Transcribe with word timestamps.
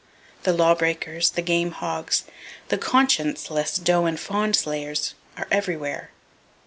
The 0.45 0.53
law 0.53 0.73
breakers, 0.73 1.29
the 1.29 1.43
game 1.43 1.69
hogs, 1.69 2.23
the 2.69 2.79
conscienceless 2.79 3.77
doe 3.77 4.05
and 4.05 4.19
fawn 4.19 4.51
slayers 4.55 5.13
are 5.37 5.47
everywhere! 5.51 6.09